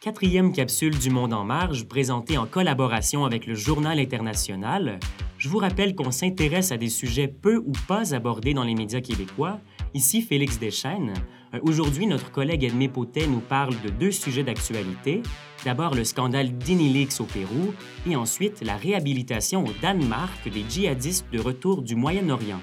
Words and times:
Quatrième 0.00 0.52
capsule 0.52 0.96
du 0.96 1.10
Monde 1.10 1.32
en 1.32 1.44
marge, 1.44 1.88
présentée 1.88 2.38
en 2.38 2.46
collaboration 2.46 3.24
avec 3.24 3.46
le 3.46 3.54
Journal 3.54 3.98
international. 3.98 5.00
Je 5.38 5.48
vous 5.48 5.58
rappelle 5.58 5.94
qu'on 5.94 6.10
s'intéresse 6.10 6.70
à 6.70 6.76
des 6.76 6.90
sujets 6.90 7.28
peu 7.28 7.56
ou 7.56 7.72
pas 7.88 8.14
abordés 8.14 8.54
dans 8.54 8.62
les 8.62 8.74
médias 8.74 9.00
québécois. 9.00 9.58
Ici 9.94 10.22
Félix 10.22 10.58
Deschênes. 10.58 11.14
Euh, 11.54 11.58
Aujourd'hui, 11.62 12.06
notre 12.06 12.30
collègue 12.30 12.62
Edmé 12.62 12.88
Potet 12.88 13.26
nous 13.26 13.40
parle 13.40 13.74
de 13.82 13.88
deux 13.88 14.12
sujets 14.12 14.44
d'actualité. 14.44 15.22
D'abord, 15.64 15.94
le 15.94 16.04
scandale 16.04 16.56
d'Inilix 16.56 17.20
au 17.20 17.24
Pérou 17.24 17.72
et 18.08 18.14
ensuite 18.16 18.62
la 18.62 18.76
réhabilitation 18.76 19.64
au 19.64 19.72
Danemark 19.80 20.48
des 20.48 20.64
djihadistes 20.68 21.26
de 21.32 21.40
retour 21.40 21.82
du 21.82 21.96
Moyen-Orient. 21.96 22.60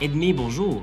Edmé, 0.00 0.32
bonjour. 0.32 0.82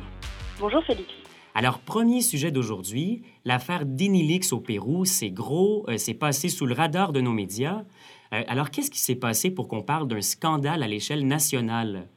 Bonjour 0.59 0.83
Félix. 0.85 1.09
Alors, 1.57 1.79
premier 1.79 2.19
sujet 2.19 2.51
d'aujourd'hui, 2.51 3.23
l'affaire 3.45 3.85
d'Inilix 3.85 4.51
au 4.51 4.59
Pérou, 4.59 5.05
c'est 5.05 5.29
gros, 5.29 5.85
euh, 5.87 5.95
c'est 5.97 6.13
passé 6.13 6.49
sous 6.49 6.65
le 6.65 6.73
radar 6.75 7.13
de 7.13 7.21
nos 7.21 7.31
médias. 7.31 7.83
Euh, 8.33 8.43
alors, 8.49 8.71
qu'est-ce 8.71 8.91
qui 8.91 8.99
s'est 8.99 9.15
passé 9.15 9.55
pour 9.55 9.69
qu'on 9.69 9.81
parle 9.81 10.07
d'un 10.07 10.19
scandale 10.21 10.83
à 10.83 10.87
l'échelle 10.87 11.25
nationale? 11.25 12.07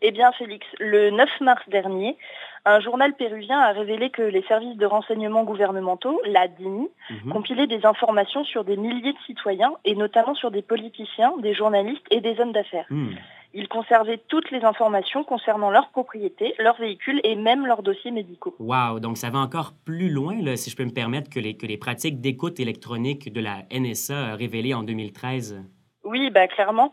Eh 0.00 0.10
bien, 0.10 0.32
Félix, 0.32 0.66
le 0.80 1.10
9 1.10 1.28
mars 1.40 1.62
dernier, 1.68 2.16
un 2.64 2.80
journal 2.80 3.14
péruvien 3.14 3.60
a 3.60 3.70
révélé 3.72 4.10
que 4.10 4.22
les 4.22 4.42
services 4.42 4.76
de 4.76 4.86
renseignement 4.86 5.44
gouvernementaux, 5.44 6.20
la 6.26 6.48
DINI, 6.48 6.88
Mhm. 7.10 7.32
compilaient 7.32 7.68
des 7.68 7.86
informations 7.86 8.44
sur 8.44 8.64
des 8.64 8.76
milliers 8.76 9.12
de 9.12 9.18
citoyens 9.26 9.72
et 9.84 9.94
notamment 9.94 10.34
sur 10.34 10.50
des 10.50 10.62
politiciens, 10.62 11.32
des 11.38 11.54
journalistes 11.54 12.04
et 12.10 12.20
des 12.20 12.40
hommes 12.40 12.52
d'affaires. 12.52 12.86
Hmm. 12.90 13.10
Ils 13.54 13.68
conservaient 13.68 14.20
toutes 14.28 14.50
les 14.50 14.64
informations 14.64 15.24
concernant 15.24 15.70
leurs 15.70 15.90
propriétés, 15.90 16.54
leurs 16.58 16.78
véhicules 16.78 17.20
et 17.22 17.34
même 17.36 17.66
leurs 17.66 17.82
dossiers 17.82 18.10
médicaux. 18.10 18.54
Wow, 18.58 18.98
donc 19.00 19.18
ça 19.18 19.28
va 19.30 19.38
encore 19.40 19.72
plus 19.84 20.08
loin, 20.08 20.40
là, 20.42 20.56
si 20.56 20.70
je 20.70 20.76
peux 20.76 20.84
me 20.84 20.90
permettre, 20.94 21.28
que 21.28 21.38
les, 21.38 21.56
que 21.56 21.66
les 21.66 21.76
pratiques 21.76 22.20
d'écoute 22.20 22.60
électronique 22.60 23.32
de 23.32 23.40
la 23.40 23.58
NSA 23.70 24.36
révélées 24.36 24.74
en 24.74 24.82
2013. 24.82 25.62
Oui, 26.04 26.30
bah 26.30 26.48
clairement, 26.48 26.90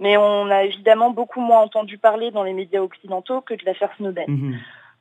mais 0.00 0.16
on 0.16 0.48
a 0.50 0.64
évidemment 0.64 1.10
beaucoup 1.10 1.40
moins 1.40 1.60
entendu 1.60 1.98
parler 1.98 2.30
dans 2.30 2.42
les 2.42 2.52
médias 2.54 2.80
occidentaux 2.80 3.40
que 3.40 3.54
de 3.54 3.64
l'affaire 3.66 3.90
Snowden. 3.96 4.24
Mhm. 4.28 4.58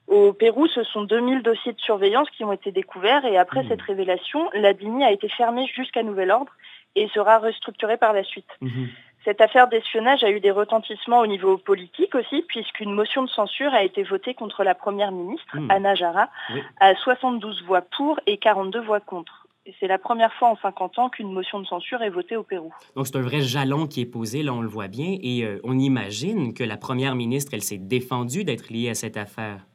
Au 0.08 0.34
Pérou, 0.34 0.68
ce 0.68 0.84
sont 0.84 1.04
2000 1.04 1.42
dossiers 1.42 1.74
de 1.74 1.80
surveillance 1.80 2.30
qui 2.32 2.44
ont 2.44 2.52
été 2.52 2.72
découverts 2.72 3.26
et 3.26 3.38
après 3.38 3.64
Mhm. 3.64 3.70
cette 3.70 3.82
révélation, 3.82 4.50
la 4.54 4.74
DINI 4.74 5.04
a 5.04 5.12
été 5.12 5.30
fermée 5.30 5.68
jusqu'à 5.76 6.04
nouvel 6.04 6.32
ordre 6.32 6.52
et 6.96 7.08
sera 7.10 7.40
restructurée 7.40 7.98
par 7.98 8.14
la 8.14 8.24
suite. 8.24 8.50
Mhm. 8.62 8.90
Cette 9.26 9.42
affaire 9.42 9.68
d'espionnage 9.68 10.24
a 10.24 10.30
eu 10.30 10.40
des 10.40 10.52
retentissements 10.52 11.20
au 11.20 11.28
niveau 11.28 11.58
politique 11.58 12.14
aussi, 12.16 12.44
puisqu'une 12.48 12.94
motion 12.94 13.24
de 13.24 13.30
censure 13.30 13.74
a 13.74 13.84
été 13.84 14.04
votée 14.04 14.36
contre 14.36 14.64
la 14.64 14.76
première 14.76 15.12
ministre, 15.12 15.58
Mhm. 15.58 15.72
Anna 15.72 15.96
Jara, 15.96 16.30
Oui. 16.54 16.62
à 16.80 16.94
72 16.96 17.64
voix 17.64 17.82
pour 17.82 18.20
et 18.28 18.38
42 18.38 18.82
voix 18.82 19.00
contre. 19.00 19.48
C'est 19.80 19.88
la 19.88 19.98
première 19.98 20.32
fois 20.34 20.50
en 20.50 20.58
50 20.58 21.00
ans 21.00 21.10
qu'une 21.10 21.32
motion 21.34 21.60
de 21.60 21.66
censure 21.66 22.04
est 22.04 22.12
votée 22.12 22.36
au 22.38 22.44
Pérou. 22.44 22.72
Donc 22.96 23.08
c'est 23.08 23.16
un 23.18 23.22
vrai 23.22 23.42
jalon 23.42 23.88
qui 23.88 24.02
est 24.02 24.06
posé, 24.06 24.44
là, 24.44 24.54
on 24.54 24.62
le 24.62 24.68
voit 24.68 24.88
bien, 24.88 25.18
et 25.24 25.44
euh, 25.44 25.60
on 25.64 25.80
imagine 25.80 26.54
que 26.54 26.64
la 26.64 26.78
première 26.78 27.16
ministre, 27.16 27.52
elle 27.56 27.64
s'est 27.64 27.80
défendue 27.80 28.44
d'être 28.44 28.70
liée 28.70 28.90
à 28.90 28.94
cette 28.94 29.18
affaire. 29.18 29.66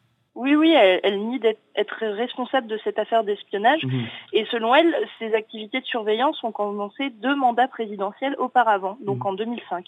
Oui, 0.40 0.54
oui, 0.56 0.70
elle, 0.72 1.00
elle 1.02 1.18
nie 1.28 1.38
d'être 1.38 1.60
être 1.76 1.98
responsable 2.06 2.66
de 2.66 2.78
cette 2.82 2.98
affaire 2.98 3.24
d'espionnage. 3.24 3.84
Mhm. 3.84 4.06
Et 4.32 4.46
selon 4.46 4.74
elle, 4.74 4.94
ces 5.18 5.34
activités 5.34 5.80
de 5.80 5.84
surveillance 5.86 6.42
ont 6.42 6.50
commencé 6.50 7.10
deux 7.10 7.36
mandats 7.36 7.68
présidentiels 7.68 8.34
auparavant, 8.38 8.96
donc 9.02 9.18
Mhm. 9.18 9.26
en 9.26 9.32
2005. 9.34 9.84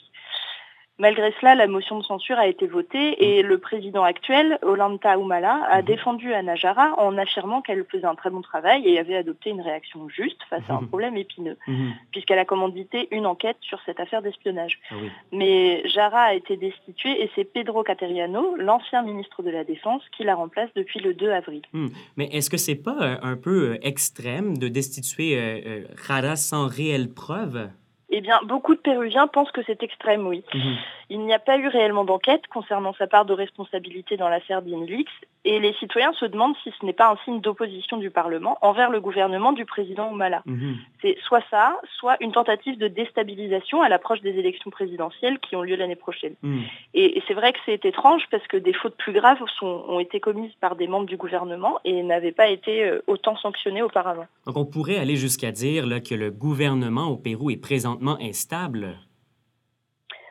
Malgré 0.98 1.32
cela, 1.40 1.54
la 1.54 1.66
motion 1.66 1.98
de 1.98 2.04
censure 2.04 2.38
a 2.38 2.46
été 2.46 2.66
votée 2.66 3.24
et 3.24 3.42
le 3.42 3.58
président 3.58 4.02
actuel, 4.04 4.58
Ollanta 4.62 5.16
Humala, 5.16 5.64
a 5.68 5.78
Mhm. 5.80 5.86
défendu 5.86 6.32
Anna 6.34 6.54
Jara 6.54 6.94
en 6.98 7.16
affirmant 7.16 7.62
qu'elle 7.62 7.84
faisait 7.90 8.04
un 8.04 8.14
très 8.14 8.28
bon 8.30 8.42
travail 8.42 8.86
et 8.86 8.98
avait 8.98 9.16
adopté 9.16 9.50
une 9.50 9.62
réaction 9.62 10.08
juste 10.10 10.38
face 10.50 10.62
à 10.68 10.74
un 10.74 10.82
Mhm. 10.82 10.88
problème 10.88 11.16
épineux, 11.16 11.56
Mhm. 11.66 11.92
puisqu'elle 12.12 12.38
a 12.38 12.44
commandité 12.44 13.08
une 13.10 13.26
enquête 13.26 13.56
sur 13.62 13.80
cette 13.86 14.00
affaire 14.00 14.20
d'espionnage. 14.22 14.78
Ah 14.90 14.94
oui. 15.02 15.10
Mais 15.32 15.82
Jara 15.88 16.20
a 16.24 16.34
été 16.34 16.56
destituée 16.58 17.22
et 17.22 17.30
c'est 17.34 17.44
Pedro 17.44 17.82
Cateriano, 17.82 18.54
l'ancien 18.56 19.02
ministre 19.02 19.42
de 19.42 19.50
la 19.50 19.64
Défense, 19.64 20.02
qui 20.16 20.24
la 20.24 20.34
remplace 20.34 20.68
depuis 20.76 21.00
le 21.00 21.14
2 21.14 21.30
avril. 21.32 21.62
Hmm. 21.72 21.88
Mais 22.18 22.26
est-ce 22.32 22.50
que 22.50 22.58
c'est 22.58 22.76
pas 22.76 22.96
euh, 23.00 23.16
un 23.22 23.36
peu 23.36 23.70
euh, 23.72 23.78
extrême 23.82 24.58
de 24.58 24.68
destituer 24.68 25.36
euh, 25.38 25.84
Jara 26.06 26.36
sans 26.36 26.68
réelle 26.68 27.08
preuve? 27.12 27.70
Eh 28.14 28.20
bien, 28.20 28.38
beaucoup 28.44 28.74
de 28.74 28.80
Péruviens 28.80 29.26
pensent 29.26 29.50
que 29.50 29.62
c'est 29.66 29.82
extrême, 29.82 30.26
oui. 30.26 30.44
Mhm. 30.54 30.76
Il 31.10 31.20
n'y 31.20 31.34
a 31.34 31.38
pas 31.38 31.58
eu 31.58 31.66
réellement 31.68 32.04
d'enquête 32.04 32.46
concernant 32.48 32.94
sa 32.94 33.06
part 33.06 33.24
de 33.24 33.32
responsabilité 33.34 34.16
dans 34.16 34.28
l'affaire 34.28 34.62
d'Inlix 34.62 35.10
et 35.44 35.58
les 35.60 35.72
citoyens 35.74 36.12
se 36.12 36.24
demandent 36.24 36.54
si 36.62 36.72
ce 36.78 36.86
n'est 36.86 36.92
pas 36.92 37.10
un 37.10 37.16
signe 37.24 37.40
d'opposition 37.40 37.96
du 37.96 38.10
Parlement 38.10 38.56
envers 38.62 38.90
le 38.90 39.00
gouvernement 39.00 39.52
du 39.52 39.64
président 39.66 40.10
Humala. 40.12 40.42
Mhm. 40.46 40.76
C'est 41.00 41.16
soit 41.26 41.42
ça, 41.50 41.78
soit 41.98 42.16
une 42.20 42.32
tentative 42.32 42.78
de 42.78 42.86
déstabilisation 42.88 43.82
à 43.82 43.88
l'approche 43.88 44.20
des 44.20 44.38
élections 44.38 44.70
présidentielles 44.70 45.38
qui 45.40 45.56
ont 45.56 45.62
lieu 45.62 45.76
l'année 45.76 45.96
prochaine. 45.96 46.34
Hmm. 46.42 46.60
Et, 46.94 47.18
et 47.18 47.22
c'est 47.26 47.34
vrai 47.34 47.52
que 47.52 47.58
c'est 47.66 47.84
étrange 47.84 48.22
parce 48.30 48.46
que 48.46 48.56
des 48.56 48.72
fautes 48.72 48.96
plus 48.96 49.12
graves 49.12 49.42
sont- 49.58 49.84
ont 49.88 50.00
été 50.00 50.20
commises 50.20 50.52
par 50.60 50.76
des 50.76 50.86
membres 50.86 51.06
du 51.06 51.16
gouvernement 51.16 51.78
et 51.84 52.02
n'avaient 52.02 52.32
pas 52.32 52.48
été 52.48 52.84
euh, 52.84 53.02
autant 53.06 53.36
sanctionnées 53.36 53.82
auparavant. 53.82 54.26
Donc 54.46 54.56
on 54.56 54.64
pourrait 54.64 54.98
aller 54.98 55.16
jusqu'à 55.16 55.50
dire 55.50 55.86
là, 55.86 56.00
que 56.00 56.14
le 56.14 56.30
gouvernement 56.30 57.08
au 57.08 57.16
Pérou 57.16 57.50
est 57.50 57.56
présentement 57.56 58.01
instable? 58.20 58.96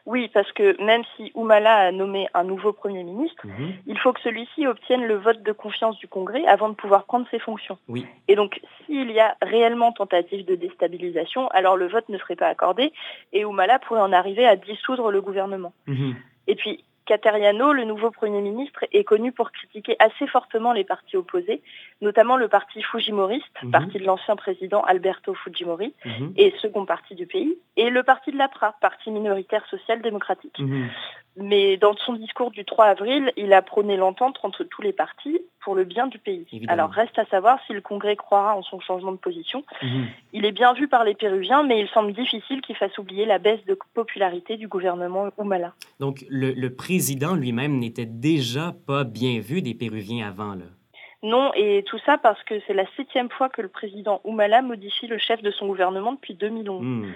Oui, 0.07 0.29
parce 0.33 0.51
que 0.53 0.81
même 0.83 1.03
si 1.15 1.31
Humala 1.35 1.75
a 1.75 1.91
nommé 1.91 2.27
un 2.33 2.43
nouveau 2.43 2.73
Premier 2.73 3.03
ministre, 3.03 3.45
Mhm. 3.45 3.73
il 3.85 3.99
faut 3.99 4.11
que 4.13 4.21
celui-ci 4.21 4.65
obtienne 4.65 5.03
le 5.05 5.15
vote 5.15 5.43
de 5.43 5.51
confiance 5.51 5.95
du 5.99 6.07
Congrès 6.07 6.43
avant 6.47 6.69
de 6.69 6.73
pouvoir 6.73 7.05
prendre 7.05 7.27
ses 7.29 7.37
fonctions. 7.37 7.77
Oui. 7.87 8.07
Et 8.27 8.35
donc, 8.35 8.59
s'il 8.85 9.11
y 9.11 9.19
a 9.19 9.37
réellement 9.43 9.91
tentative 9.91 10.43
de 10.45 10.55
déstabilisation, 10.55 11.47
alors 11.49 11.77
le 11.77 11.87
vote 11.87 12.09
ne 12.09 12.17
serait 12.17 12.35
pas 12.35 12.47
accordé 12.47 12.91
et 13.31 13.41
Humala 13.41 13.77
pourrait 13.77 14.01
en 14.01 14.11
arriver 14.11 14.45
à 14.47 14.55
dissoudre 14.55 15.11
le 15.11 15.21
gouvernement. 15.21 15.71
Mhm. 15.85 16.15
Et 16.47 16.55
puis, 16.55 16.83
Cateriano, 17.05 17.73
le 17.73 17.83
nouveau 17.83 18.11
Premier 18.11 18.41
ministre, 18.41 18.85
est 18.91 19.03
connu 19.03 19.31
pour 19.31 19.51
critiquer 19.51 19.95
assez 19.99 20.27
fortement 20.27 20.71
les 20.71 20.83
partis 20.83 21.17
opposés, 21.17 21.61
notamment 22.01 22.37
le 22.37 22.47
parti 22.47 22.81
Fujimoriste, 22.83 23.45
Mhm. 23.63 23.71
parti 23.71 23.97
de 23.97 24.05
l'ancien 24.05 24.35
président 24.35 24.81
Alberto 24.81 25.33
Fujimori, 25.33 25.93
Mhm. 26.05 26.33
et 26.37 26.53
second 26.61 26.85
parti 26.85 27.15
du 27.15 27.25
pays, 27.25 27.57
et 27.75 27.89
le 27.89 28.03
parti 28.03 28.31
de 28.31 28.37
l'APRA, 28.37 28.75
parti 28.81 29.09
minoritaire 29.11 29.65
social-démocratique. 29.67 30.57
Mhm. 30.59 30.89
Mais 31.37 31.77
dans 31.77 31.95
son 31.95 32.13
discours 32.13 32.51
du 32.51 32.65
3 32.65 32.85
avril, 32.85 33.31
il 33.37 33.53
a 33.53 33.61
prôné 33.61 33.95
l'entente 33.95 34.37
entre 34.43 34.63
tous 34.63 34.81
les 34.81 34.91
partis 34.91 35.39
pour 35.61 35.75
le 35.75 35.85
bien 35.85 36.07
du 36.07 36.19
pays. 36.19 36.45
Évidemment. 36.51 36.73
Alors 36.73 36.91
reste 36.91 37.17
à 37.17 37.25
savoir 37.25 37.59
si 37.65 37.73
le 37.73 37.81
Congrès 37.81 38.15
croira 38.15 38.55
en 38.55 38.63
son 38.63 38.79
changement 38.79 39.11
de 39.11 39.17
position. 39.17 39.63
Mhm. 39.81 40.07
Il 40.33 40.45
est 40.45 40.51
bien 40.51 40.73
vu 40.73 40.87
par 40.87 41.03
les 41.03 41.13
Péruviens, 41.13 41.63
mais 41.63 41.79
il 41.79 41.87
semble 41.89 42.13
difficile 42.13 42.61
qu'il 42.61 42.75
fasse 42.75 42.97
oublier 42.97 43.25
la 43.25 43.39
baisse 43.39 43.63
de 43.65 43.77
popularité 43.93 44.57
du 44.57 44.67
gouvernement 44.67 45.29
Humala. 45.37 45.73
Donc 45.99 46.25
le, 46.29 46.51
le 46.51 46.75
président 46.75 47.35
lui-même 47.35 47.79
n'était 47.79 48.05
déjà 48.05 48.75
pas 48.85 49.03
bien 49.03 49.39
vu 49.39 49.61
des 49.61 49.73
Péruviens 49.73 50.27
avant. 50.27 50.55
Là. 50.55 50.65
Non, 51.23 51.51
et 51.53 51.83
tout 51.83 51.99
ça 52.05 52.17
parce 52.17 52.41
que 52.43 52.55
c'est 52.65 52.73
la 52.73 52.85
septième 52.97 53.29
fois 53.29 53.49
que 53.49 53.61
le 53.61 53.67
président 53.67 54.21
Humala 54.25 54.61
modifie 54.61 55.07
le 55.07 55.19
chef 55.19 55.41
de 55.41 55.51
son 55.51 55.67
gouvernement 55.67 56.13
depuis 56.13 56.33
2011. 56.33 56.81
Hmm. 56.81 57.11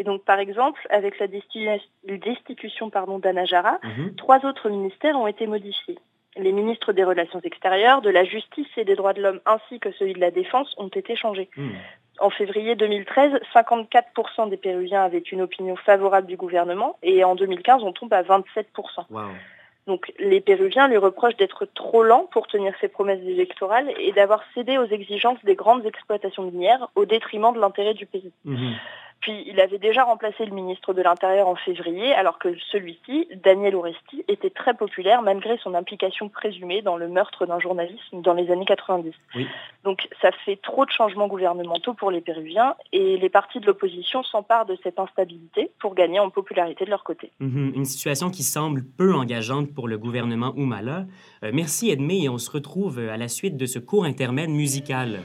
Et 0.00 0.04
donc, 0.04 0.24
par 0.24 0.38
exemple, 0.38 0.80
avec 0.88 1.18
la 1.18 1.26
desti- 1.26 1.78
destitution 2.04 2.90
d'Anna 3.22 3.44
Jara, 3.44 3.78
Mhm. 3.84 4.14
trois 4.16 4.40
autres 4.46 4.70
ministères 4.70 5.14
ont 5.16 5.26
été 5.26 5.46
modifiés. 5.46 5.98
Les 6.36 6.52
ministres 6.52 6.94
des 6.94 7.04
Relations 7.04 7.40
extérieures, 7.44 8.00
de 8.00 8.08
la 8.08 8.24
Justice 8.24 8.66
et 8.78 8.84
des 8.86 8.96
Droits 8.96 9.12
de 9.12 9.20
l'homme 9.20 9.40
ainsi 9.44 9.78
que 9.78 9.92
celui 9.92 10.14
de 10.14 10.20
la 10.20 10.30
Défense 10.30 10.74
ont 10.78 10.88
été 10.88 11.16
changés. 11.16 11.50
Hmm. 11.54 11.72
En 12.18 12.30
février 12.30 12.76
2013, 12.76 13.32
54% 13.52 14.46
des 14.46 14.56
Péruviens 14.56 15.02
avaient 15.02 15.18
une 15.34 15.42
opinion 15.42 15.76
favorable 15.76 16.26
du 16.28 16.36
gouvernement 16.38 16.96
et 17.02 17.22
en 17.24 17.34
2015, 17.34 17.82
on 17.82 17.92
tombe 17.92 18.12
à 18.14 18.22
27%. 18.22 19.06
Wow. 19.10 19.20
Donc 19.86 20.12
les 20.18 20.40
Péruviens 20.40 20.88
lui 20.88 20.98
reprochent 20.98 21.36
d'être 21.36 21.66
trop 21.66 22.02
lent 22.04 22.26
pour 22.32 22.46
tenir 22.46 22.72
ses 22.80 22.88
promesses 22.88 23.22
électorales 23.36 23.90
et 23.98 24.12
d'avoir 24.12 24.42
cédé 24.54 24.78
aux 24.78 24.86
exigences 24.86 25.42
des 25.44 25.56
grandes 25.56 25.84
exploitations 25.84 26.44
minières 26.44 26.88
au 26.94 27.04
détriment 27.06 27.52
de 27.54 27.60
l'intérêt 27.60 27.94
du 27.94 28.06
pays. 28.06 28.32
Mhm. 28.46 28.74
Puis 29.20 29.44
il 29.46 29.60
avait 29.60 29.78
déjà 29.78 30.04
remplacé 30.04 30.46
le 30.46 30.52
ministre 30.52 30.94
de 30.94 31.02
l'Intérieur 31.02 31.48
en 31.48 31.54
février, 31.54 32.12
alors 32.14 32.38
que 32.38 32.56
celui-ci, 32.72 33.28
Daniel 33.42 33.76
Oresti, 33.76 34.24
était 34.28 34.50
très 34.50 34.74
populaire 34.74 35.22
malgré 35.22 35.58
son 35.58 35.74
implication 35.74 36.28
présumée 36.28 36.80
dans 36.80 36.96
le 36.96 37.08
meurtre 37.08 37.44
d'un 37.44 37.60
journaliste 37.60 38.02
dans 38.12 38.34
les 38.34 38.50
années 38.50 38.64
90. 38.64 39.12
Oui. 39.34 39.46
Donc 39.84 40.08
ça 40.22 40.30
fait 40.44 40.56
trop 40.56 40.86
de 40.86 40.90
changements 40.90 41.28
gouvernementaux 41.28 41.94
pour 41.94 42.10
les 42.10 42.20
Péruviens 42.20 42.74
et 42.92 43.18
les 43.18 43.28
partis 43.28 43.60
de 43.60 43.66
l'opposition 43.66 44.22
s'emparent 44.22 44.66
de 44.66 44.76
cette 44.82 44.98
instabilité 44.98 45.70
pour 45.80 45.94
gagner 45.94 46.18
en 46.18 46.30
popularité 46.30 46.84
de 46.84 46.90
leur 46.90 47.04
côté. 47.04 47.30
Mhm. 47.40 47.72
Une 47.76 47.84
situation 47.84 48.30
qui 48.30 48.42
semble 48.42 48.84
peu 48.84 49.14
engageante 49.14 49.72
pour 49.74 49.88
le 49.88 49.98
gouvernement 49.98 50.54
Humala. 50.56 51.06
Euh, 51.44 51.50
merci 51.52 51.90
Edmé 51.90 52.24
et 52.24 52.28
on 52.28 52.38
se 52.38 52.50
retrouve 52.50 52.98
euh, 52.98 53.12
à 53.12 53.16
la 53.16 53.28
suite 53.28 53.56
de 53.56 53.66
ce 53.66 53.78
court 53.78 54.04
intermède 54.04 54.50
musical. 54.50 55.20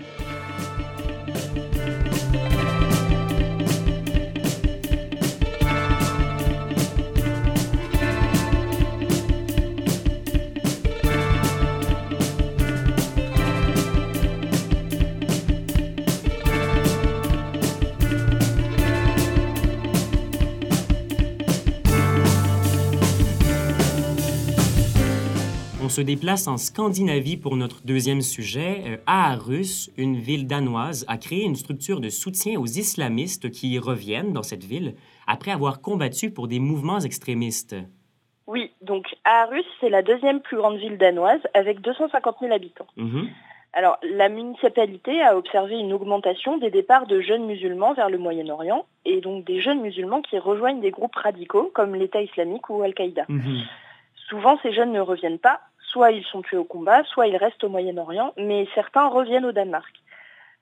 Se 25.95 26.01
déplace 26.01 26.50
en 26.50 26.57
Scandinavie 26.57 27.38
pour 27.38 27.56
notre 27.56 27.86
deuxième 27.86 28.19
sujet. 28.19 28.83
Euh, 28.86 28.97
Aarhus, 29.07 29.89
une 29.95 30.18
ville 30.18 30.45
danoise, 30.45 31.06
a 31.07 31.18
créé 31.18 31.45
une 31.45 31.56
structure 31.56 32.01
de 32.01 32.09
soutien 32.09 32.59
aux 32.59 32.65
islamistes 32.65 33.50
qui 33.50 33.69
y 33.69 33.80
reviennent 33.80 34.33
dans 34.33 34.44
cette 34.44 34.65
ville 34.65 34.95
après 35.25 35.51
avoir 35.51 35.80
combattu 35.80 36.31
pour 36.31 36.50
des 36.50 36.59
mouvements 36.59 37.00
extrémistes. 37.00 37.77
Oui, 38.45 38.74
donc 38.81 39.06
Aarhus, 39.24 39.63
c'est 39.80 39.88
la 39.88 40.01
deuxième 40.01 40.42
plus 40.42 40.57
grande 40.57 40.75
ville 40.80 40.97
danoise 40.97 41.39
avec 41.53 41.80
250 41.80 42.39
000 42.41 42.53
habitants. 42.53 42.88
Mhm. 42.98 43.30
Alors, 43.71 43.98
la 44.03 44.27
municipalité 44.27 45.21
a 45.21 45.38
observé 45.38 45.75
une 45.75 45.94
augmentation 45.94 46.57
des 46.57 46.71
départs 46.71 47.07
de 47.07 47.21
jeunes 47.21 47.45
musulmans 47.45 47.94
vers 47.94 48.09
le 48.09 48.18
Moyen-Orient 48.18 48.86
et 49.06 49.21
donc 49.21 49.45
des 49.45 49.62
jeunes 49.62 49.80
musulmans 49.80 50.21
qui 50.21 50.38
rejoignent 50.39 50.81
des 50.81 50.91
groupes 50.91 51.15
radicaux 51.15 51.71
comme 51.74 51.95
l'État 51.95 52.21
islamique 52.21 52.69
ou 52.69 52.83
Al-Qaïda. 52.83 53.24
Mhm. 53.30 53.63
Souvent, 54.27 54.57
ces 54.63 54.74
jeunes 54.74 54.91
ne 54.91 55.00
reviennent 55.00 55.39
pas, 55.39 55.62
soit 55.95 56.12
ils 56.12 56.25
sont 56.25 56.42
tués 56.42 56.57
au 56.57 56.65
combat, 56.65 57.06
soit 57.06 57.27
ils 57.27 57.38
restent 57.38 57.63
au 57.63 57.69
Moyen-Orient, 57.69 58.33
mais 58.38 58.68
certains 58.75 59.07
reviennent 59.07 59.45
au 59.45 59.53
Danemark. 59.53 59.94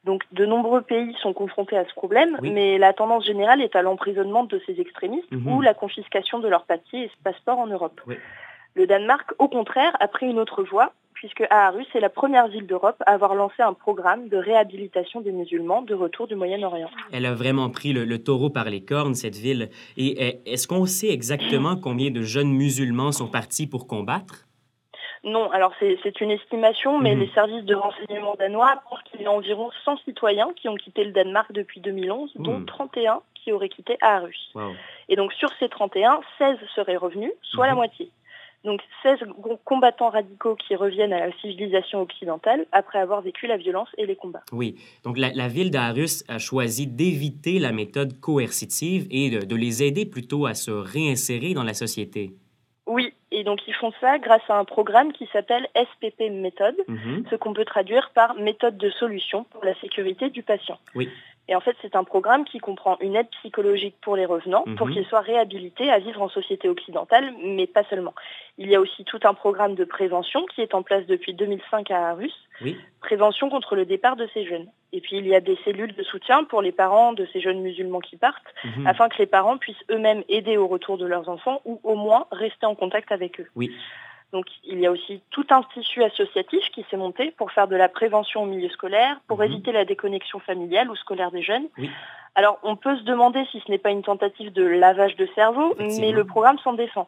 Donc 0.03 0.21
de 0.31 0.45
nombreux 0.45 0.81
pays 0.83 1.15
sont 1.24 1.33
confrontés 1.33 1.75
à 1.75 1.85
ce 1.89 1.94
problème, 1.95 2.38
Oui. 2.44 2.51
mais 2.51 2.77
la 2.77 2.94
tendance 2.94 3.25
générale 3.25 3.59
est 3.62 3.75
à 3.75 3.81
l'emprisonnement 3.81 4.44
de 4.44 4.62
ces 4.68 4.80
extrémistes 4.80 5.31
Mhm. 5.31 5.47
ou 5.51 5.62
la 5.62 5.74
confiscation 5.74 6.38
de 6.38 6.47
leurs 6.47 6.65
papiers 6.65 7.06
et 7.06 7.12
passeports 7.24 7.57
en 7.57 7.65
Europe. 7.68 8.00
Oui. 8.06 8.15
Le 8.75 8.85
Danemark, 8.85 9.33
au 9.39 9.47
contraire, 9.47 9.94
a 10.00 10.07
pris 10.07 10.27
une 10.27 10.38
autre 10.39 10.62
voie, 10.63 10.94
puisque 11.15 11.44
Aarhus 11.50 11.86
est 11.95 12.00
la 12.00 12.09
première 12.09 12.47
ville 12.50 12.68
d'Europe 12.68 12.97
à 13.07 13.13
avoir 13.13 13.33
lancé 13.33 13.63
un 13.63 13.74
programme 13.74 14.27
de 14.29 14.38
réhabilitation 14.38 15.21
des 15.21 15.31
musulmans 15.31 15.81
de 15.81 15.95
retour 15.95 16.27
du 16.27 16.36
Moyen-Orient. 16.36 16.91
Elle 17.12 17.25
a 17.25 17.33
vraiment 17.33 17.69
pris 17.71 17.91
le, 17.94 18.03
le 18.06 18.18
taureau 18.21 18.50
par 18.51 18.65
les 18.69 18.83
cornes, 18.83 19.15
cette 19.15 19.38
ville. 19.38 19.69
Et 19.97 20.09
euh, 20.21 20.31
est-ce 20.51 20.68
qu'on 20.68 20.86
sait 20.86 21.09
exactement 21.09 21.75
combien 21.77 22.12
de 22.12 22.21
jeunes 22.21 22.51
musulmans 22.51 23.12
sont 23.13 23.27
partis 23.39 23.68
pour 23.68 23.88
combattre? 23.88 24.45
Non, 25.23 25.49
alors 25.51 25.71
c'est 25.79 26.19
une 26.21 26.31
estimation, 26.31 26.99
mais 26.99 27.15
Mhm. 27.15 27.21
les 27.21 27.29
services 27.29 27.63
de 27.63 27.75
renseignement 27.75 28.35
danois 28.37 28.81
pensent 28.89 29.03
qu'il 29.09 29.21
y 29.21 29.25
a 29.25 29.31
environ 29.31 29.69
100 29.85 29.97
citoyens 30.03 30.49
qui 30.55 30.67
ont 30.67 30.75
quitté 30.75 31.03
le 31.05 31.11
Danemark 31.11 31.51
depuis 31.53 31.79
2011, 31.79 32.31
dont 32.35 32.59
Mhm. 32.59 32.65
31 32.65 33.21
qui 33.35 33.51
auraient 33.53 33.69
quitté 33.69 33.97
Aarhus. 34.01 34.51
Wow. 34.55 34.73
Et 35.09 35.15
donc 35.15 35.31
sur 35.33 35.49
ces 35.59 35.69
31, 35.69 36.19
16 36.37 36.57
seraient 36.75 36.97
revenus, 36.97 37.31
soit 37.41 37.67
la 37.67 37.71
Mhm. 37.73 37.77
moitié. 37.77 38.09
Donc 38.65 38.81
16 39.01 39.19
gros 39.39 39.57
combattants 39.65 40.09
radicaux 40.09 40.55
qui 40.55 40.75
reviennent 40.75 41.11
à 41.11 41.27
la 41.27 41.33
civilisation 41.41 42.01
occidentale 42.01 42.65
après 42.71 42.99
avoir 42.99 43.21
vécu 43.21 43.45
la 43.47 43.57
violence 43.57 43.89
et 43.97 44.05
les 44.05 44.15
combats. 44.15 44.43
Oui. 44.53 44.75
Donc, 45.03 45.17
la, 45.17 45.31
la 45.33 45.49
ville 45.49 45.69
d'Aarhus 45.69 46.23
a 46.29 46.37
choisi 46.39 46.87
d'éviter 46.87 47.59
la 47.59 47.73
méthode 47.73 48.19
coercitive 48.21 49.05
et 49.11 49.29
de, 49.29 49.39
de 49.45 49.55
les 49.57 49.83
aider 49.83 50.05
plutôt 50.05 50.45
à 50.45 50.53
se 50.53 50.71
réinsérer 50.71 51.53
dans 51.53 51.63
la 51.63 51.73
société. 51.73 52.31
Et 53.43 53.45
donc 53.45 53.67
ils 53.67 53.73
font 53.73 53.91
ça 53.99 54.19
grâce 54.19 54.41
à 54.47 54.57
un 54.57 54.63
programme 54.63 55.11
qui 55.11 55.27
s'appelle 55.33 55.67
SPP 55.75 56.29
Méthode, 56.31 56.77
Mhm. 56.87 57.25
ce 57.29 57.35
qu'on 57.35 57.51
peut 57.53 57.65
traduire 57.65 58.11
par 58.11 58.35
méthode 58.35 58.77
de 58.77 58.89
solution 58.89 59.43
pour 59.51 59.65
la 59.65 59.75
sécurité 59.81 60.29
du 60.29 60.43
patient. 60.43 60.79
Oui. 60.95 61.09
Et 61.49 61.55
en 61.55 61.59
fait, 61.59 61.75
c'est 61.81 61.97
un 61.97 62.05
programme 62.05 62.45
qui 62.45 62.59
comprend 62.59 62.95
une 63.01 63.17
aide 63.17 63.27
psychologique 63.41 63.95
pour 63.99 64.15
les 64.15 64.25
revenants, 64.25 64.63
pour 64.77 64.87
Mhm. 64.87 64.93
qu'ils 64.93 65.05
soient 65.07 65.19
réhabilités 65.19 65.91
à 65.91 65.99
vivre 65.99 66.21
en 66.21 66.29
société 66.29 66.69
occidentale, 66.69 67.33
mais 67.43 67.67
pas 67.67 67.83
seulement. 67.89 68.13
Il 68.57 68.69
y 68.69 68.75
a 68.77 68.79
aussi 68.79 69.03
tout 69.03 69.19
un 69.25 69.33
programme 69.33 69.75
de 69.75 69.83
prévention 69.83 70.45
qui 70.45 70.61
est 70.61 70.73
en 70.73 70.81
place 70.83 71.05
depuis 71.05 71.33
2005 71.33 71.91
à 71.91 72.15
Oui. 72.15 72.77
prévention 73.01 73.49
contre 73.49 73.75
le 73.75 73.85
départ 73.85 74.15
de 74.15 74.25
ces 74.33 74.45
jeunes. 74.45 74.69
Et 74.95 75.01
puis 75.01 75.17
il 75.17 75.27
y 75.27 75.35
a 75.35 75.41
des 75.41 75.57
cellules 75.65 75.93
de 75.93 76.03
soutien 76.03 76.43
pour 76.45 76.61
les 76.61 76.71
parents 76.71 77.13
de 77.13 77.27
ces 77.33 77.41
jeunes 77.41 77.59
musulmans 77.61 77.99
qui 77.99 78.15
partent, 78.15 78.53
Mhm. 78.63 78.87
afin 78.87 79.09
que 79.09 79.17
les 79.17 79.25
parents 79.25 79.57
puissent 79.57 79.83
eux-mêmes 79.91 80.23
aider 80.29 80.55
au 80.55 80.67
retour 80.67 80.97
de 80.97 81.05
leurs 81.05 81.27
enfants 81.29 81.61
ou 81.65 81.81
au 81.83 81.95
moins 81.95 82.27
rester 82.31 82.65
en 82.67 82.75
contact 82.75 83.11
avec 83.11 83.39
eux. 83.41 83.47
Oui. 83.55 83.71
Donc 84.31 84.45
il 84.63 84.79
y 84.79 84.85
a 84.87 84.91
aussi 84.91 85.21
tout 85.31 85.45
un 85.49 85.61
tissu 85.73 86.03
associatif 86.03 86.63
qui 86.73 86.85
s'est 86.89 86.97
monté 86.97 87.31
pour 87.31 87.51
faire 87.51 87.67
de 87.67 87.75
la 87.75 87.89
prévention 87.89 88.43
au 88.43 88.45
milieu 88.45 88.69
scolaire, 88.69 89.19
pour 89.27 89.39
Mhm. 89.39 89.45
éviter 89.45 89.71
la 89.71 89.83
déconnexion 89.85 90.39
familiale 90.39 90.89
ou 90.89 90.95
scolaire 90.95 91.31
des 91.31 91.41
jeunes. 91.43 91.67
Oui. 91.77 91.89
Alors 92.35 92.57
on 92.63 92.75
peut 92.75 92.95
se 92.97 93.03
demander 93.03 93.43
si 93.51 93.61
ce 93.65 93.69
n'est 93.71 93.77
pas 93.79 93.91
une 93.91 94.01
tentative 94.03 94.51
de 94.53 94.63
lavage 94.63 95.15
de 95.17 95.27
cerveau, 95.35 95.75
mais 95.99 96.11
le 96.11 96.23
programme 96.23 96.57
s'en 96.59 96.73
défend. 96.73 97.07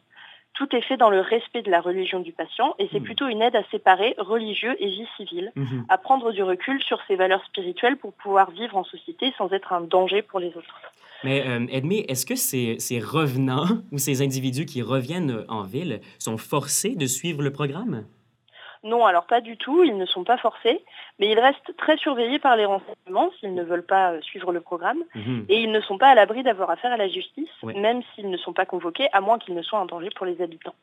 Tout 0.55 0.73
est 0.75 0.81
fait 0.81 0.97
dans 0.97 1.09
le 1.09 1.19
respect 1.19 1.61
de 1.61 1.69
la 1.71 1.81
religion 1.81 2.19
du 2.21 2.31
patient 2.31 2.75
et 2.79 2.87
c'est 2.91 2.99
Mhm. 2.99 3.05
plutôt 3.05 3.27
une 3.27 3.41
aide 3.41 3.55
à 3.55 3.63
séparer 3.71 4.15
religieux 4.17 4.75
et 4.79 4.87
vie 4.87 5.07
civile, 5.17 5.51
Mhm. 5.55 5.85
à 5.89 5.97
prendre 5.97 6.31
du 6.31 6.43
recul 6.43 6.81
sur 6.81 6.99
ses 7.07 7.15
valeurs 7.15 7.43
spirituelles 7.45 7.97
pour 7.97 8.13
pouvoir 8.13 8.51
vivre 8.51 8.77
en 8.77 8.83
société 8.85 9.33
sans 9.37 9.51
être 9.51 9.73
un 9.73 9.81
danger 9.81 10.21
pour 10.21 10.39
les 10.39 10.49
autres. 10.55 10.81
Mais 11.23 11.45
euh, 11.47 11.65
Edmé, 11.71 12.05
est-ce 12.07 12.25
que 12.25 12.35
ces, 12.35 12.77
ces 12.79 12.99
revenants 12.99 13.65
ou 13.91 13.97
ces 13.97 14.21
individus 14.21 14.65
qui 14.65 14.81
reviennent 14.81 15.43
en 15.49 15.63
ville 15.63 15.99
sont 16.19 16.37
forcés 16.37 16.95
de 16.95 17.05
suivre 17.05 17.41
le 17.41 17.51
programme? 17.51 18.05
Non, 18.85 19.05
alors 19.05 19.25
pas 19.25 19.41
du 19.41 19.57
tout, 19.57 19.83
ils 19.83 19.97
ne 19.97 20.05
sont 20.05 20.23
pas 20.23 20.37
forcés, 20.37 20.79
mais 21.19 21.27
ils 21.31 21.39
restent 21.39 21.75
très 21.75 21.97
surveillés 21.97 22.39
par 22.39 22.55
les 22.55 22.65
renseignements 22.65 23.31
s'ils 23.39 23.53
ne 23.55 23.63
veulent 23.63 23.85
pas 23.85 24.11
euh, 24.13 24.21
suivre 24.21 24.51
le 24.53 24.61
programme, 24.61 25.03
Mhm. 25.15 25.45
et 25.49 25.61
ils 25.63 25.71
ne 25.71 25.81
sont 25.81 25.97
pas 25.97 26.07
à 26.09 26.15
l'abri 26.15 26.43
d'avoir 26.43 26.69
affaire 26.69 26.93
à 26.93 26.97
la 26.97 27.07
justice, 27.09 27.49
même 27.63 28.01
s'ils 28.13 28.29
ne 28.29 28.37
sont 28.37 28.53
pas 28.53 28.65
convoqués, 28.65 29.07
à 29.11 29.19
moins 29.21 29.39
qu'ils 29.39 29.55
ne 29.55 29.61
soient 29.63 29.79
un 29.79 29.85
danger 29.87 30.09
pour 30.15 30.25
les 30.27 30.39
habitants. 30.41 30.75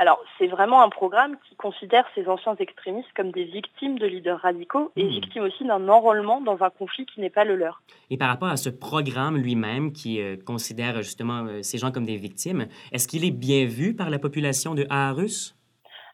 Alors, 0.00 0.20
c'est 0.38 0.46
vraiment 0.46 0.82
un 0.82 0.90
programme 0.90 1.36
qui 1.48 1.56
considère 1.56 2.04
ces 2.14 2.28
anciens 2.28 2.54
extrémistes 2.60 3.08
comme 3.16 3.32
des 3.32 3.42
victimes 3.44 3.98
de 3.98 4.06
leaders 4.06 4.38
radicaux 4.40 4.92
et 4.96 5.02
Hmm. 5.04 5.08
victimes 5.08 5.42
aussi 5.42 5.64
d'un 5.64 5.88
enrôlement 5.88 6.40
dans 6.40 6.62
un 6.62 6.70
conflit 6.70 7.04
qui 7.06 7.20
n'est 7.20 7.30
pas 7.30 7.44
le 7.44 7.56
leur. 7.56 7.82
Et 8.10 8.16
par 8.16 8.28
rapport 8.28 8.48
à 8.48 8.56
ce 8.56 8.68
programme 8.70 9.36
lui-même 9.38 9.92
qui 9.92 10.20
euh, 10.20 10.36
considère 10.44 10.96
justement 11.02 11.44
euh, 11.46 11.62
ces 11.62 11.78
gens 11.78 11.90
comme 11.90 12.04
des 12.04 12.16
victimes, 12.16 12.66
est-ce 12.92 13.08
qu'il 13.08 13.24
est 13.24 13.32
bien 13.32 13.64
vu 13.66 13.94
par 13.94 14.08
la 14.10 14.18
population 14.20 14.74
de 14.76 14.86
Aarhus? 14.88 15.54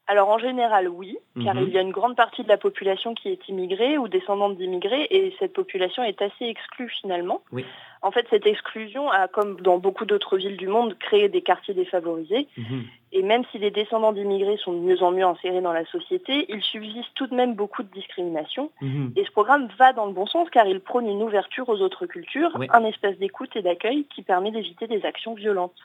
Alors 0.06 0.28
en 0.28 0.36
général, 0.38 0.86
oui, 0.88 1.16
car 1.42 1.54
Mhm. 1.54 1.62
il 1.66 1.72
y 1.72 1.78
a 1.78 1.80
une 1.80 1.90
grande 1.90 2.14
partie 2.14 2.42
de 2.42 2.48
la 2.48 2.58
population 2.58 3.14
qui 3.14 3.30
est 3.30 3.48
immigrée 3.48 3.96
ou 3.96 4.06
descendante 4.06 4.56
d'immigrés, 4.58 5.06
et 5.10 5.34
cette 5.38 5.54
population 5.54 6.02
est 6.02 6.20
assez 6.20 6.44
exclue 6.44 6.90
finalement. 7.00 7.40
Oui. 7.52 7.64
En 8.02 8.10
fait, 8.10 8.26
cette 8.28 8.46
exclusion 8.46 9.10
a, 9.10 9.28
comme 9.28 9.58
dans 9.62 9.78
beaucoup 9.78 10.04
d'autres 10.04 10.36
villes 10.36 10.58
du 10.58 10.68
monde, 10.68 10.94
créé 10.98 11.30
des 11.30 11.40
quartiers 11.40 11.72
défavorisés, 11.72 12.46
Mhm. 12.58 12.82
et 13.12 13.22
même 13.22 13.44
si 13.50 13.58
les 13.58 13.70
descendants 13.70 14.12
d'immigrés 14.12 14.58
sont 14.58 14.74
de 14.74 14.78
mieux 14.80 15.02
en 15.02 15.10
mieux 15.10 15.24
insérés 15.24 15.62
dans 15.62 15.72
la 15.72 15.86
société, 15.86 16.44
il 16.50 16.60
subsiste 16.62 17.08
tout 17.14 17.26
de 17.26 17.34
même 17.34 17.54
beaucoup 17.54 17.82
de 17.82 17.88
discrimination. 17.90 18.70
Mhm. 18.82 19.14
Et 19.16 19.24
ce 19.24 19.30
programme 19.30 19.68
va 19.78 19.94
dans 19.94 20.04
le 20.04 20.12
bon 20.12 20.26
sens 20.26 20.50
car 20.50 20.66
il 20.66 20.80
prône 20.80 21.08
une 21.08 21.22
ouverture 21.22 21.66
aux 21.70 21.80
autres 21.80 22.04
cultures, 22.04 22.50
Oui. 22.58 22.66
un 22.74 22.84
espace 22.84 23.16
d'écoute 23.16 23.56
et 23.56 23.62
d'accueil 23.62 24.04
qui 24.14 24.20
permet 24.20 24.50
d'éviter 24.50 24.86
des 24.86 25.06
actions 25.06 25.32
violentes. 25.32 25.80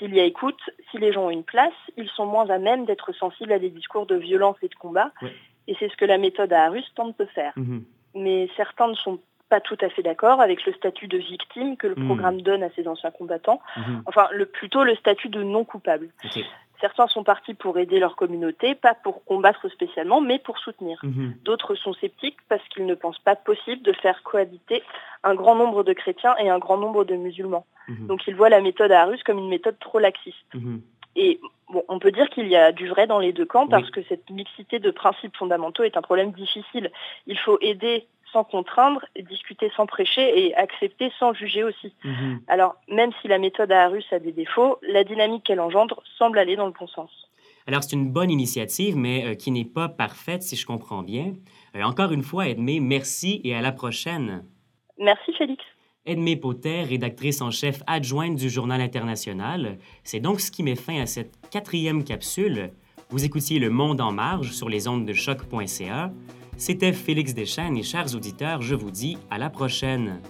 Mhm. 0.00 0.08
S'il 0.08 0.14
y 0.16 0.20
a 0.20 0.24
écoute, 0.24 0.60
si 0.90 0.98
les 0.98 1.12
gens 1.12 1.26
ont 1.26 1.30
une 1.30 1.44
place, 1.44 1.72
ils 1.96 2.08
sont 2.10 2.26
moins 2.26 2.48
à 2.50 2.58
même 2.58 2.84
d'être 2.84 3.12
sensibles 3.12 3.52
à 3.52 3.58
des 3.58 3.70
discours 3.70 4.06
de 4.06 4.16
violence 4.16 4.56
et 4.62 4.68
de 4.68 4.74
combat. 4.74 5.10
Ouais. 5.22 5.32
Et 5.68 5.76
c'est 5.78 5.88
ce 5.90 5.96
que 5.96 6.04
la 6.04 6.18
méthode 6.18 6.52
à 6.52 6.64
Arus 6.64 6.84
tente 6.94 7.18
de 7.18 7.24
faire. 7.26 7.52
Mhm. 7.56 7.84
Mais 8.14 8.48
certains 8.56 8.88
ne 8.88 8.94
sont 8.94 9.18
pas 9.48 9.60
tout 9.60 9.76
à 9.80 9.88
fait 9.90 10.02
d'accord 10.02 10.40
avec 10.40 10.64
le 10.66 10.72
statut 10.72 11.06
de 11.06 11.18
victime 11.18 11.76
que 11.76 11.86
le 11.86 11.94
Hmm. 11.96 12.06
programme 12.06 12.42
donne 12.42 12.62
à 12.62 12.70
ces 12.70 12.88
anciens 12.88 13.10
combattants. 13.10 13.60
Mhm. 13.76 14.02
Enfin, 14.06 14.28
le, 14.32 14.46
plutôt 14.46 14.84
le 14.84 14.94
statut 14.96 15.28
de 15.28 15.42
non 15.42 15.64
coupable. 15.64 16.08
Certains 16.80 17.06
sont 17.06 17.22
partis 17.24 17.54
pour 17.54 17.78
aider 17.78 17.98
leur 17.98 18.16
communauté, 18.16 18.74
pas 18.74 18.94
pour 18.94 19.24
combattre 19.24 19.68
spécialement, 19.68 20.20
mais 20.20 20.38
pour 20.38 20.58
soutenir. 20.58 20.98
Mhm. 21.02 21.36
D'autres 21.44 21.74
sont 21.74 21.94
sceptiques 21.94 22.38
parce 22.48 22.66
qu'ils 22.68 22.86
ne 22.86 22.94
pensent 22.94 23.18
pas 23.20 23.36
possible 23.36 23.82
de 23.82 23.92
faire 23.92 24.22
cohabiter 24.22 24.82
un 25.22 25.34
grand 25.34 25.54
nombre 25.54 25.84
de 25.84 25.92
chrétiens 25.92 26.34
et 26.38 26.50
un 26.50 26.58
grand 26.58 26.76
nombre 26.76 27.04
de 27.04 27.14
musulmans. 27.14 27.64
Mhm. 27.88 28.06
Donc 28.08 28.26
ils 28.26 28.34
voient 28.34 28.48
la 28.50 28.60
méthode 28.60 28.92
à 28.92 29.02
Arus 29.02 29.22
comme 29.22 29.38
une 29.38 29.48
méthode 29.48 29.78
trop 29.78 29.98
laxiste. 29.98 30.36
Mhm. 30.54 30.82
Et 31.16 31.38
bon, 31.68 31.84
on 31.88 32.00
peut 32.00 32.10
dire 32.10 32.28
qu'il 32.28 32.48
y 32.48 32.56
a 32.56 32.72
du 32.72 32.88
vrai 32.88 33.06
dans 33.06 33.20
les 33.20 33.32
deux 33.32 33.46
camps 33.46 33.68
parce 33.68 33.84
Oui. 33.84 33.90
que 33.92 34.02
cette 34.08 34.28
mixité 34.30 34.80
de 34.80 34.90
principes 34.90 35.36
fondamentaux 35.36 35.84
est 35.84 35.96
un 35.96 36.02
problème 36.02 36.32
difficile. 36.32 36.90
Il 37.28 37.38
faut 37.38 37.58
aider 37.60 38.06
sans 38.34 38.44
contraindre, 38.44 39.02
discuter 39.30 39.70
sans 39.76 39.86
prêcher 39.86 40.44
et 40.44 40.54
accepter 40.56 41.10
sans 41.18 41.32
juger 41.32 41.64
aussi. 41.64 41.94
Mhm. 42.04 42.40
Alors, 42.48 42.74
même 42.88 43.12
si 43.22 43.28
la 43.28 43.38
méthode 43.38 43.72
à 43.72 43.84
Arus 43.84 44.04
a 44.12 44.18
des 44.18 44.32
défauts, 44.32 44.78
la 44.82 45.04
dynamique 45.04 45.44
qu'elle 45.44 45.60
engendre 45.60 46.02
semble 46.18 46.38
aller 46.38 46.56
dans 46.56 46.66
le 46.66 46.74
bon 46.78 46.88
sens. 46.88 47.10
Alors, 47.66 47.82
c'est 47.82 47.96
une 47.96 48.10
bonne 48.10 48.30
initiative, 48.30 48.96
mais 48.96 49.24
euh, 49.24 49.34
qui 49.34 49.50
n'est 49.50 49.64
pas 49.64 49.88
parfaite, 49.88 50.42
si 50.42 50.56
je 50.56 50.66
comprends 50.66 51.02
bien. 51.02 51.34
Euh, 51.74 51.82
encore 51.82 52.12
une 52.12 52.22
fois, 52.22 52.48
Edmé, 52.48 52.80
merci 52.80 53.40
et 53.44 53.54
à 53.54 53.62
la 53.62 53.72
prochaine. 53.72 54.44
Merci 54.98 55.32
Félix. 55.32 55.64
Edmé 56.04 56.36
Potter, 56.36 56.82
rédactrice 56.82 57.40
en 57.40 57.50
chef 57.50 57.82
adjointe 57.86 58.34
du 58.34 58.50
Journal 58.50 58.82
international. 58.82 59.78
C'est 60.02 60.20
donc 60.20 60.40
ce 60.40 60.50
qui 60.50 60.62
met 60.62 60.74
fin 60.74 61.00
à 61.00 61.06
cette 61.06 61.32
quatrième 61.50 62.04
capsule. 62.04 62.72
Vous 63.08 63.24
écoutiez 63.24 63.58
Le 63.58 63.70
Monde 63.70 64.02
en 64.02 64.12
marge 64.12 64.52
sur 64.52 64.68
les 64.68 64.86
ondes 64.86 65.06
de 65.06 65.14
choc.ca. 65.14 66.12
C'était 66.56 66.92
Félix 66.92 67.34
Deschênes 67.34 67.76
et 67.76 67.82
chers 67.82 68.14
auditeurs, 68.14 68.62
je 68.62 68.74
vous 68.74 68.90
dis 68.90 69.18
à 69.30 69.38
la 69.38 69.50
prochaine. 69.50 70.20